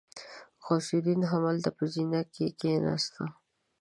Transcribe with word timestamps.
غوث 0.63 0.87
الدين 0.97 1.21
همالته 1.31 1.69
په 1.77 1.83
زينه 1.93 2.19
کې 2.33 2.45
کېناست. 2.59 3.13